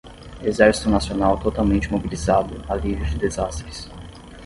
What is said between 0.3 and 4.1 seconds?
Exército nacional totalmente mobilizado alívio de desastres